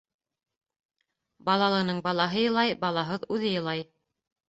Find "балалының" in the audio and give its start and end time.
1.51-2.01